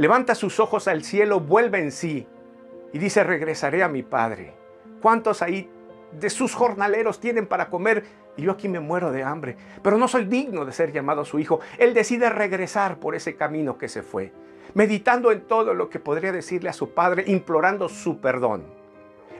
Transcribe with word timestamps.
levanta 0.00 0.34
sus 0.34 0.60
ojos 0.60 0.88
al 0.88 1.04
cielo, 1.04 1.40
vuelve 1.40 1.78
en 1.78 1.92
sí 1.92 2.26
y 2.90 2.98
dice, 2.98 3.22
regresaré 3.22 3.82
a 3.82 3.88
mi 3.88 4.02
padre. 4.02 4.54
¿Cuántos 5.02 5.42
ahí 5.42 5.68
de 6.18 6.30
sus 6.30 6.54
jornaleros 6.54 7.20
tienen 7.20 7.46
para 7.46 7.68
comer 7.68 8.04
y 8.34 8.42
yo 8.44 8.52
aquí 8.52 8.66
me 8.66 8.80
muero 8.80 9.12
de 9.12 9.22
hambre? 9.22 9.58
Pero 9.82 9.98
no 9.98 10.08
soy 10.08 10.24
digno 10.24 10.64
de 10.64 10.72
ser 10.72 10.90
llamado 10.90 11.26
su 11.26 11.38
hijo. 11.38 11.60
Él 11.76 11.92
decide 11.92 12.30
regresar 12.30 12.96
por 12.96 13.14
ese 13.14 13.36
camino 13.36 13.76
que 13.76 13.88
se 13.90 14.02
fue, 14.02 14.32
meditando 14.72 15.32
en 15.32 15.42
todo 15.42 15.74
lo 15.74 15.90
que 15.90 16.00
podría 16.00 16.32
decirle 16.32 16.70
a 16.70 16.72
su 16.72 16.94
padre, 16.94 17.24
implorando 17.26 17.90
su 17.90 18.22
perdón. 18.22 18.64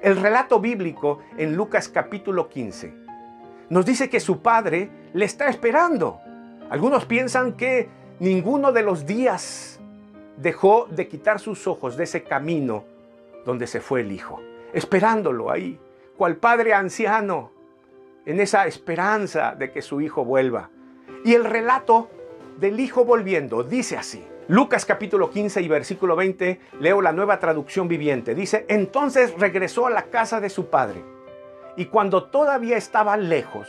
El 0.03 0.19
relato 0.19 0.61
bíblico 0.61 1.21
en 1.39 1.57
Lucas 1.57 1.89
capítulo 1.89 2.51
15 2.51 2.93
nos 3.71 3.87
dice 3.87 4.11
que 4.11 4.21
su 4.21 4.43
padre 4.43 4.91
le 5.15 5.25
está 5.25 5.49
esperando. 5.49 6.21
Algunos 6.69 7.07
piensan 7.07 7.55
que 7.55 7.89
ninguno 8.19 8.73
de 8.73 8.83
los 8.83 9.07
días 9.07 9.70
dejó 10.41 10.87
de 10.91 11.07
quitar 11.07 11.39
sus 11.39 11.67
ojos 11.67 11.97
de 11.97 12.05
ese 12.05 12.23
camino 12.23 12.85
donde 13.45 13.67
se 13.67 13.81
fue 13.81 14.01
el 14.01 14.13
hijo, 14.13 14.41
esperándolo 14.73 15.51
ahí, 15.51 15.79
cual 16.17 16.37
padre 16.37 16.73
anciano, 16.73 17.53
en 18.27 18.41
esa 18.41 18.67
esperanza 18.67 19.55
de 19.55 19.71
que 19.71 19.83
su 19.83 20.01
hijo 20.01 20.25
vuelva. 20.25 20.71
Y 21.25 21.35
el 21.35 21.45
relato 21.45 22.11
del 22.59 22.81
hijo 22.81 23.05
volviendo 23.05 23.63
dice 23.63 23.97
así. 23.97 24.25
Lucas 24.49 24.85
capítulo 24.85 25.31
15 25.31 25.63
y 25.63 25.69
versículo 25.69 26.17
20, 26.17 26.61
leo 26.81 27.01
la 27.01 27.13
nueva 27.13 27.39
traducción 27.39 27.87
viviente. 27.87 28.35
Dice, 28.35 28.67
entonces 28.69 29.33
regresó 29.39 29.87
a 29.87 29.91
la 29.91 30.05
casa 30.05 30.41
de 30.41 30.51
su 30.51 30.67
padre. 30.67 31.05
Y 31.77 31.87
cuando 31.87 32.25
todavía 32.25 32.77
estaba 32.77 33.17
lejos, 33.17 33.69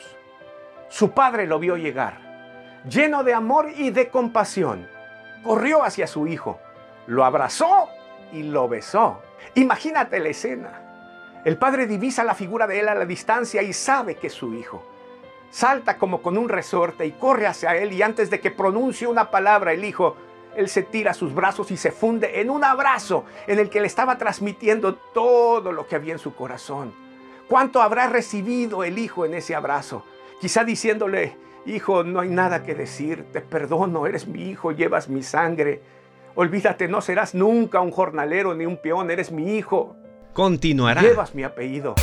su 0.90 1.12
padre 1.12 1.46
lo 1.48 1.60
vio 1.60 1.78
llegar, 1.78 2.82
lleno 2.90 3.24
de 3.24 3.34
amor 3.34 3.70
y 3.78 3.92
de 3.92 4.10
compasión 4.10 4.88
corrió 5.44 5.84
hacia 5.84 6.08
su 6.08 6.27
hijo, 6.27 6.59
lo 7.08 7.26
abrazó 7.26 7.90
y 8.32 8.43
lo 8.43 8.68
besó. 8.68 9.21
Imagínate 9.55 10.20
la 10.20 10.29
escena. 10.29 11.41
El 11.43 11.57
padre 11.57 11.88
divisa 11.88 12.24
la 12.24 12.35
figura 12.35 12.68
de 12.68 12.79
él 12.79 12.90
a 12.90 12.96
la 12.96 13.05
distancia 13.05 13.62
y 13.62 13.74
sabe 13.74 14.16
que 14.16 14.27
es 14.27 14.34
su 14.34 14.54
hijo. 14.54 14.84
Salta 15.49 15.98
como 15.98 16.21
con 16.21 16.38
un 16.38 16.48
resorte 16.48 17.05
y 17.05 17.12
corre 17.12 17.48
hacia 17.48 17.76
él 17.76 17.91
y 17.93 18.01
antes 18.01 18.29
de 18.29 18.40
que 18.40 18.51
pronuncie 18.51 19.07
una 19.07 19.32
palabra 19.32 19.74
el 19.74 19.84
hijo, 19.84 20.16
él 20.55 20.70
se 20.70 20.84
tira 20.84 21.12
a 21.12 21.16
sus 21.16 21.34
brazos 21.34 21.71
y 21.71 21.77
se 21.77 21.91
funde 21.91 22.40
en 22.41 22.49
un 22.49 22.63
abrazo 22.63 23.26
en 23.48 23.60
el 23.60 23.70
que 23.70 23.82
le 23.82 23.88
estaba 23.88 24.18
transmitiendo 24.18 24.96
todo 24.96 25.71
lo 25.71 25.88
que 25.88 25.96
había 25.96 26.13
en 26.13 26.20
su 26.20 26.35
corazón. 26.35 26.94
¿Cuánto 27.48 27.82
habrá 27.82 28.07
recibido 28.07 28.84
el 28.84 28.98
hijo 28.98 29.26
en 29.26 29.34
ese 29.34 29.55
abrazo? 29.55 30.05
Quizá 30.40 30.63
diciéndole, 30.63 31.35
Hijo, 31.65 32.04
no 32.04 32.20
hay 32.20 32.29
nada 32.29 32.63
que 32.63 32.73
decir, 32.73 33.26
te 33.31 33.41
perdono, 33.41 34.07
eres 34.07 34.27
mi 34.27 34.49
hijo, 34.49 34.71
llevas 34.71 35.09
mi 35.09 35.21
sangre. 35.21 35.81
Olvídate, 36.35 36.87
no 36.87 37.01
serás 37.01 37.35
nunca 37.35 37.81
un 37.81 37.91
jornalero 37.91 38.55
ni 38.55 38.65
un 38.65 38.77
peón, 38.77 39.12
eres 39.12 39.31
mi 39.31 39.57
hijo. 39.57 39.95
Continuará. 40.34 41.01
Llevas 41.01 41.35
mi 41.35 41.43
apellido. 41.43 41.93